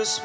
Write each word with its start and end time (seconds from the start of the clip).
Yesus 0.00 0.24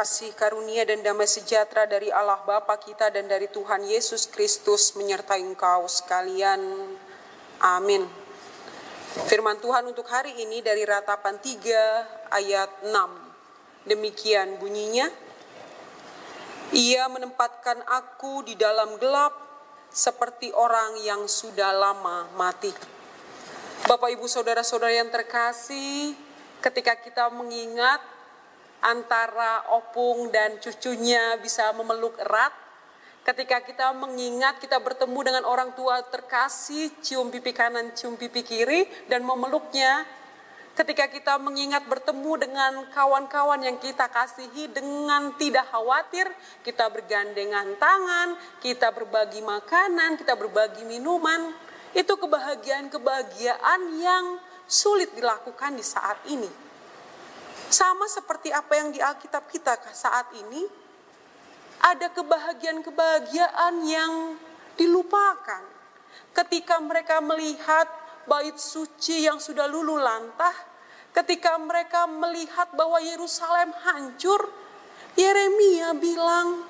Kasih 0.00 0.32
karunia 0.32 0.88
dan 0.88 1.04
damai 1.04 1.28
sejahtera 1.28 1.84
dari 1.84 2.08
Allah 2.08 2.40
Bapa 2.48 2.72
kita 2.80 3.12
dan 3.12 3.28
dari 3.28 3.52
Tuhan 3.52 3.84
Yesus 3.84 4.32
Kristus 4.32 4.96
menyertai 4.96 5.44
engkau 5.44 5.84
sekalian. 5.84 6.56
Amin. 7.60 8.08
Firman 9.28 9.60
Tuhan 9.60 9.84
untuk 9.84 10.08
hari 10.08 10.32
ini 10.40 10.64
dari 10.64 10.88
ratapan 10.88 11.36
3 11.36 12.32
ayat 12.32 12.88
6. 12.88 13.92
Demikian 13.92 14.56
bunyinya. 14.56 15.04
Ia 16.72 17.04
menempatkan 17.12 17.84
aku 17.84 18.48
di 18.48 18.56
dalam 18.56 18.96
gelap 18.96 19.36
seperti 19.92 20.48
orang 20.56 20.96
yang 21.04 21.28
sudah 21.28 21.76
lama 21.76 22.24
mati. 22.40 22.72
Bapak 23.84 24.08
Ibu 24.16 24.24
Saudara-saudara 24.24 24.96
yang 24.96 25.12
terkasih, 25.12 26.16
ketika 26.64 26.96
kita 26.96 27.28
mengingat 27.28 28.00
antara 28.80 29.68
opung 29.76 30.32
dan 30.32 30.56
cucunya 30.60 31.36
bisa 31.40 31.72
memeluk 31.76 32.16
erat, 32.20 32.52
ketika 33.24 33.60
kita 33.60 33.92
mengingat 33.92 34.56
kita 34.58 34.80
bertemu 34.80 35.20
dengan 35.20 35.44
orang 35.44 35.76
tua 35.76 36.00
terkasih, 36.08 36.90
cium 37.04 37.28
pipi 37.28 37.52
kanan, 37.52 37.92
cium 37.92 38.16
pipi 38.16 38.40
kiri, 38.40 38.88
dan 39.06 39.20
memeluknya, 39.22 40.08
ketika 40.74 41.12
kita 41.12 41.36
mengingat 41.36 41.84
bertemu 41.84 42.32
dengan 42.40 42.72
kawan-kawan 42.88 43.60
yang 43.60 43.76
kita 43.76 44.08
kasihi 44.08 44.72
dengan 44.72 45.36
tidak 45.36 45.68
khawatir, 45.68 46.24
kita 46.64 46.88
bergandengan 46.88 47.76
tangan, 47.76 48.32
kita 48.64 48.88
berbagi 48.88 49.44
makanan, 49.44 50.16
kita 50.16 50.32
berbagi 50.40 50.88
minuman, 50.88 51.52
itu 51.92 52.14
kebahagiaan-kebahagiaan 52.16 53.80
yang 54.00 54.24
sulit 54.70 55.12
dilakukan 55.12 55.74
di 55.74 55.84
saat 55.84 56.16
ini. 56.30 56.69
Sama 57.70 58.10
seperti 58.10 58.50
apa 58.50 58.74
yang 58.74 58.90
di 58.90 58.98
Alkitab 58.98 59.46
kita 59.46 59.78
saat 59.94 60.34
ini, 60.34 60.66
ada 61.86 62.10
kebahagiaan-kebahagiaan 62.10 63.74
yang 63.86 64.34
dilupakan. 64.74 65.62
Ketika 66.34 66.82
mereka 66.82 67.22
melihat 67.22 67.86
bait 68.26 68.58
suci 68.58 69.22
yang 69.30 69.38
sudah 69.38 69.70
lulu 69.70 70.02
lantah, 70.02 70.52
ketika 71.14 71.54
mereka 71.62 72.10
melihat 72.10 72.74
bahwa 72.74 72.98
Yerusalem 72.98 73.70
hancur, 73.86 74.50
Yeremia 75.14 75.94
bilang, 75.94 76.66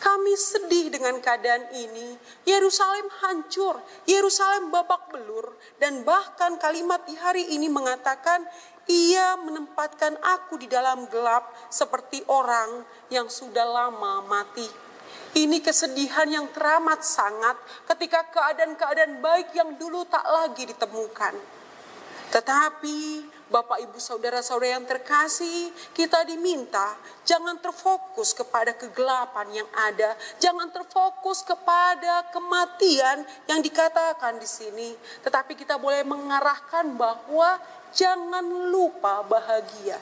kami 0.00 0.32
sedih 0.34 0.88
dengan 0.88 1.20
keadaan 1.20 1.70
ini. 1.76 2.16
Yerusalem 2.48 3.06
hancur, 3.20 3.78
Yerusalem 4.08 4.72
babak 4.72 5.12
belur, 5.12 5.52
dan 5.76 6.02
bahkan 6.02 6.56
kalimat 6.56 7.04
di 7.04 7.14
hari 7.20 7.54
ini 7.54 7.68
mengatakan, 7.68 8.42
ia 8.90 9.38
menempatkan 9.38 10.18
aku 10.18 10.58
di 10.58 10.66
dalam 10.66 11.06
gelap 11.06 11.54
seperti 11.70 12.26
orang 12.26 12.82
yang 13.06 13.30
sudah 13.30 13.62
lama 13.62 14.26
mati. 14.26 14.66
Ini 15.30 15.62
kesedihan 15.62 16.26
yang 16.26 16.50
teramat 16.50 17.06
sangat 17.06 17.54
ketika 17.86 18.26
keadaan-keadaan 18.34 19.22
baik 19.22 19.54
yang 19.54 19.78
dulu 19.78 20.02
tak 20.10 20.26
lagi 20.26 20.66
ditemukan. 20.66 21.38
Tetapi 22.34 22.98
Bapak 23.50 23.82
Ibu 23.82 23.98
Saudara-saudara 23.98 24.78
yang 24.78 24.86
terkasih, 24.86 25.74
kita 25.90 26.22
diminta 26.22 26.94
jangan 27.26 27.58
terfokus 27.58 28.30
kepada 28.30 28.78
kegelapan 28.78 29.50
yang 29.50 29.68
ada, 29.74 30.14
jangan 30.38 30.70
terfokus 30.70 31.42
kepada 31.42 32.30
kematian 32.30 33.26
yang 33.50 33.58
dikatakan 33.58 34.38
di 34.38 34.46
sini, 34.46 34.94
tetapi 35.26 35.58
kita 35.58 35.82
boleh 35.82 36.06
mengarahkan 36.06 36.94
bahwa 36.94 37.58
jangan 37.90 38.46
lupa 38.70 39.26
bahagia. 39.26 39.98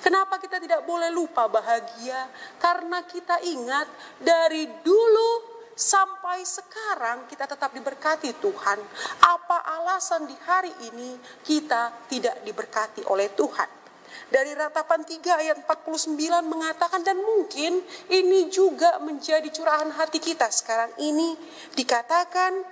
Kenapa 0.00 0.40
kita 0.40 0.62
tidak 0.62 0.86
boleh 0.88 1.10
lupa 1.12 1.50
bahagia? 1.50 2.30
Karena 2.56 3.04
kita 3.04 3.42
ingat 3.44 3.90
dari 4.22 4.70
dulu 4.80 5.43
sampai 5.74 6.46
sekarang 6.46 7.26
kita 7.26 7.50
tetap 7.50 7.74
diberkati 7.74 8.34
Tuhan. 8.38 8.78
Apa 9.22 9.58
alasan 9.82 10.26
di 10.30 10.36
hari 10.46 10.72
ini 10.90 11.18
kita 11.42 12.06
tidak 12.06 12.42
diberkati 12.46 13.06
oleh 13.10 13.30
Tuhan? 13.34 13.84
Dari 14.30 14.54
ratapan 14.54 15.02
3 15.02 15.42
ayat 15.42 15.56
49 15.66 16.14
mengatakan 16.46 17.02
dan 17.02 17.18
mungkin 17.18 17.82
ini 18.08 18.46
juga 18.48 19.02
menjadi 19.02 19.46
curahan 19.50 19.90
hati 19.90 20.22
kita 20.22 20.46
sekarang 20.54 20.94
ini 21.02 21.34
dikatakan 21.74 22.62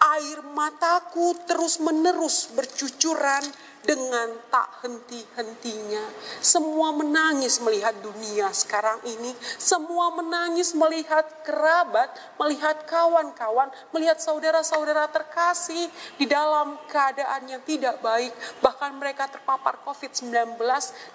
air 0.00 0.40
mataku 0.56 1.36
terus 1.44 1.76
menerus 1.76 2.48
bercucuran 2.56 3.44
dengan 3.80 4.28
tak 4.52 4.84
henti-hentinya. 4.84 6.04
Semua 6.40 6.92
menangis 6.92 7.60
melihat 7.64 7.96
dunia 8.00 8.52
sekarang 8.52 9.00
ini. 9.08 9.32
Semua 9.56 10.12
menangis 10.12 10.76
melihat 10.76 11.24
kerabat, 11.44 12.12
melihat 12.36 12.84
kawan-kawan, 12.84 13.72
melihat 13.92 14.20
saudara-saudara 14.20 15.08
terkasih 15.08 15.88
di 16.20 16.28
dalam 16.28 16.76
keadaan 16.92 17.48
yang 17.48 17.62
tidak 17.64 18.00
baik. 18.04 18.32
Bahkan 18.60 19.00
mereka 19.00 19.28
terpapar 19.32 19.80
COVID-19 19.84 20.60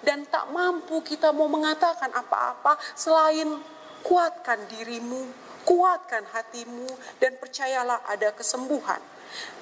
dan 0.02 0.26
tak 0.26 0.50
mampu 0.50 1.02
kita 1.06 1.30
mau 1.30 1.46
mengatakan 1.46 2.10
apa-apa 2.10 2.78
selain 2.98 3.62
kuatkan 4.02 4.58
dirimu, 4.70 5.45
kuatkan 5.66 6.22
hatimu, 6.30 6.86
dan 7.18 7.34
percayalah 7.42 8.06
ada 8.06 8.30
kesembuhan. 8.30 9.02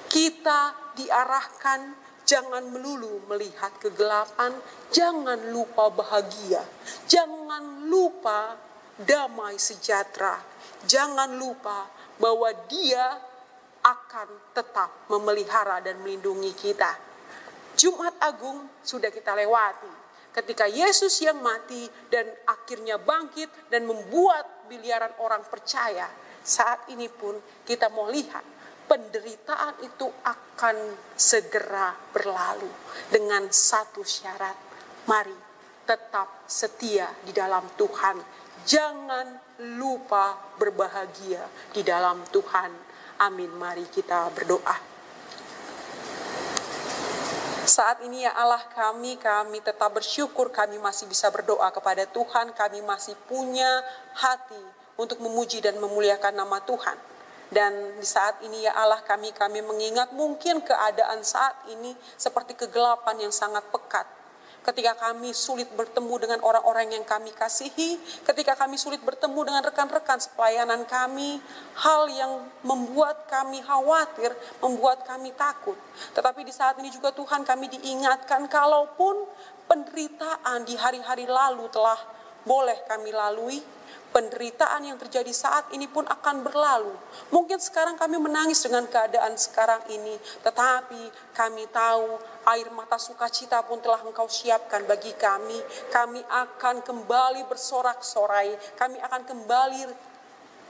Kita 0.06 0.92
diarahkan 0.94 2.04
Jangan 2.24 2.72
melulu 2.72 3.20
melihat 3.28 3.76
kegelapan, 3.76 4.56
jangan 4.88 5.52
lupa 5.52 5.92
bahagia, 5.92 6.64
jangan 7.04 7.84
lupa 7.84 8.56
damai 8.96 9.60
sejahtera, 9.60 10.40
jangan 10.88 11.36
lupa 11.36 11.84
bahwa 12.16 12.48
Dia 12.64 13.20
akan 13.84 14.56
tetap 14.56 15.04
memelihara 15.12 15.84
dan 15.84 16.00
melindungi 16.00 16.56
kita. 16.56 16.96
Jumat 17.76 18.16
Agung 18.24 18.72
sudah 18.80 19.12
kita 19.12 19.36
lewati. 19.36 20.03
Ketika 20.34 20.66
Yesus 20.66 21.22
yang 21.22 21.38
mati 21.38 21.86
dan 22.10 22.26
akhirnya 22.50 22.98
bangkit 22.98 23.70
dan 23.70 23.86
membuat 23.86 24.66
biliaran 24.66 25.14
orang 25.22 25.46
percaya. 25.46 26.10
Saat 26.44 26.92
ini 26.92 27.08
pun 27.08 27.38
kita 27.64 27.88
mau 27.88 28.10
lihat 28.10 28.44
penderitaan 28.84 29.80
itu 29.80 30.04
akan 30.04 30.76
segera 31.16 31.96
berlalu 32.12 32.68
dengan 33.08 33.48
satu 33.48 34.04
syarat. 34.04 34.56
Mari 35.08 35.38
tetap 35.88 36.44
setia 36.48 37.08
di 37.24 37.32
dalam 37.32 37.64
Tuhan. 37.76 38.20
Jangan 38.64 39.26
lupa 39.78 40.56
berbahagia 40.56 41.72
di 41.72 41.80
dalam 41.84 42.24
Tuhan. 42.28 42.72
Amin. 43.24 43.52
Mari 43.56 43.88
kita 43.88 44.32
berdoa. 44.32 44.93
Saat 47.64 48.04
ini 48.04 48.28
ya 48.28 48.32
Allah 48.36 48.60
kami, 48.76 49.16
kami 49.16 49.64
tetap 49.64 49.88
bersyukur 49.96 50.52
kami 50.52 50.76
masih 50.76 51.08
bisa 51.08 51.32
berdoa 51.32 51.72
kepada 51.72 52.04
Tuhan, 52.04 52.52
kami 52.52 52.84
masih 52.84 53.16
punya 53.24 53.80
hati 54.12 54.60
untuk 55.00 55.18
memuji 55.24 55.64
dan 55.64 55.80
memuliakan 55.80 56.36
nama 56.36 56.60
Tuhan. 56.60 56.96
Dan 57.48 57.72
di 57.96 58.04
saat 58.04 58.44
ini 58.44 58.68
ya 58.68 58.76
Allah 58.76 59.00
kami, 59.00 59.32
kami 59.32 59.64
mengingat 59.64 60.12
mungkin 60.12 60.60
keadaan 60.60 61.24
saat 61.24 61.56
ini 61.72 61.96
seperti 62.20 62.52
kegelapan 62.52 63.28
yang 63.28 63.32
sangat 63.32 63.64
pekat 63.72 64.04
ketika 64.64 64.96
kami 64.96 65.36
sulit 65.36 65.68
bertemu 65.76 66.14
dengan 66.24 66.40
orang-orang 66.40 66.96
yang 66.96 67.04
kami 67.04 67.30
kasihi, 67.36 68.00
ketika 68.24 68.56
kami 68.56 68.80
sulit 68.80 69.04
bertemu 69.04 69.40
dengan 69.44 69.62
rekan-rekan 69.62 70.18
sepelayanan 70.18 70.88
kami, 70.88 71.36
hal 71.76 72.08
yang 72.08 72.48
membuat 72.64 73.28
kami 73.28 73.60
khawatir, 73.60 74.32
membuat 74.64 75.04
kami 75.04 75.36
takut. 75.36 75.76
Tetapi 76.16 76.40
di 76.42 76.52
saat 76.52 76.80
ini 76.80 76.88
juga 76.88 77.12
Tuhan 77.12 77.44
kami 77.44 77.68
diingatkan 77.76 78.48
kalaupun 78.48 79.28
penderitaan 79.68 80.64
di 80.64 80.74
hari-hari 80.80 81.28
lalu 81.28 81.68
telah 81.68 82.00
boleh 82.44 82.76
kami 82.88 83.12
lalui, 83.12 83.60
penderitaan 84.14 84.86
yang 84.86 84.94
terjadi 84.94 85.34
saat 85.34 85.74
ini 85.74 85.90
pun 85.90 86.06
akan 86.06 86.46
berlalu. 86.46 86.94
Mungkin 87.34 87.58
sekarang 87.58 87.98
kami 87.98 88.22
menangis 88.22 88.62
dengan 88.62 88.86
keadaan 88.86 89.34
sekarang 89.34 89.82
ini, 89.90 90.14
tetapi 90.46 91.34
kami 91.34 91.66
tahu 91.74 92.14
air 92.46 92.70
mata 92.70 92.94
sukacita 92.94 93.66
pun 93.66 93.82
telah 93.82 93.98
engkau 94.06 94.30
siapkan 94.30 94.86
bagi 94.86 95.10
kami. 95.18 95.58
Kami 95.90 96.22
akan 96.30 96.86
kembali 96.86 97.42
bersorak-sorai, 97.50 98.54
kami 98.78 99.02
akan 99.02 99.22
kembali 99.26 100.13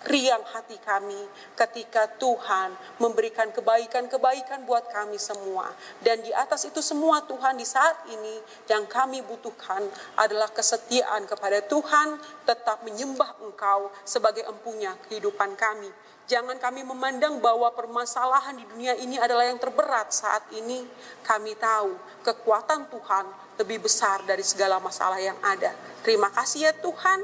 riang 0.05 0.45
hati 0.53 0.77
kami 0.85 1.17
ketika 1.57 2.07
Tuhan 2.21 2.77
memberikan 3.01 3.49
kebaikan-kebaikan 3.51 4.69
buat 4.69 4.85
kami 4.93 5.17
semua. 5.17 5.73
Dan 6.05 6.21
di 6.21 6.31
atas 6.31 6.69
itu 6.69 6.85
semua 6.85 7.25
Tuhan 7.25 7.57
di 7.57 7.65
saat 7.65 8.05
ini 8.13 8.37
yang 8.69 8.85
kami 8.85 9.25
butuhkan 9.25 9.81
adalah 10.21 10.53
kesetiaan 10.53 11.25
kepada 11.25 11.65
Tuhan, 11.65 12.21
tetap 12.45 12.85
menyembah 12.85 13.41
Engkau 13.41 13.89
sebagai 14.05 14.45
empunya 14.45 14.93
kehidupan 15.09 15.57
kami. 15.57 15.89
Jangan 16.25 16.57
kami 16.57 16.81
memandang 16.89 17.37
bahwa 17.37 17.69
permasalahan 17.77 18.57
di 18.57 18.65
dunia 18.65 18.97
ini 18.97 19.21
adalah 19.21 19.45
yang 19.45 19.61
terberat 19.61 20.09
saat 20.09 20.49
ini. 20.57 20.81
Kami 21.21 21.53
tahu 21.61 21.93
kekuatan 22.25 22.89
Tuhan 22.89 23.25
lebih 23.61 23.85
besar 23.85 24.25
dari 24.25 24.41
segala 24.41 24.81
masalah 24.81 25.21
yang 25.21 25.37
ada. 25.45 25.77
Terima 26.01 26.33
kasih 26.33 26.69
ya 26.69 26.73
Tuhan, 26.81 27.21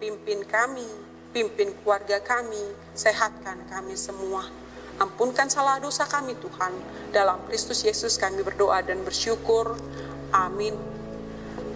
pimpin 0.00 0.48
kami 0.48 1.09
pimpin 1.30 1.70
keluarga 1.82 2.18
kami, 2.22 2.74
sehatkan 2.94 3.58
kami 3.70 3.94
semua. 3.94 4.46
Ampunkan 5.00 5.48
salah 5.48 5.80
dosa 5.80 6.04
kami 6.04 6.36
Tuhan. 6.36 6.72
Dalam 7.14 7.40
Kristus 7.48 7.80
Yesus 7.86 8.20
kami 8.20 8.44
berdoa 8.44 8.84
dan 8.84 9.00
bersyukur. 9.00 9.78
Amin. 10.34 10.76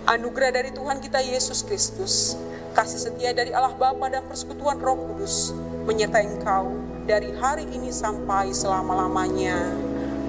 Anugerah 0.04 0.60
dari 0.60 0.70
Tuhan 0.76 1.00
kita 1.00 1.24
Yesus 1.24 1.64
Kristus, 1.64 2.36
kasih 2.76 3.00
setia 3.00 3.32
dari 3.32 3.56
Allah 3.56 3.72
Bapa 3.72 4.12
dan 4.12 4.20
persekutuan 4.28 4.76
Roh 4.76 5.00
Kudus 5.00 5.56
menyertai 5.88 6.28
engkau 6.28 6.76
dari 7.08 7.32
hari 7.40 7.64
ini 7.72 7.88
sampai 7.88 8.52
selama-lamanya. 8.52 9.56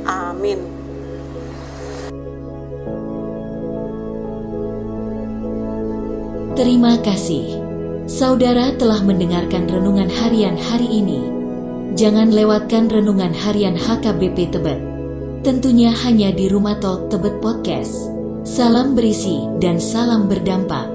Amin. 0.07 0.63
Terima 6.56 6.95
kasih. 7.04 7.64
Saudara 8.06 8.69
telah 8.78 9.02
mendengarkan 9.02 9.66
renungan 9.66 10.06
harian 10.06 10.54
hari 10.54 10.86
ini. 10.86 11.25
Jangan 11.98 12.30
lewatkan 12.30 12.86
renungan 12.86 13.34
harian 13.34 13.74
HKBP 13.74 14.54
Tebet. 14.54 14.78
Tentunya 15.42 15.90
hanya 16.06 16.30
di 16.30 16.46
Rumah 16.46 16.78
Talk 16.78 17.10
Tebet 17.10 17.42
Podcast. 17.42 18.13
Salam 18.46 18.94
berisi 18.94 19.50
dan 19.57 19.81
salam 19.81 20.30
berdampak. 20.30 20.86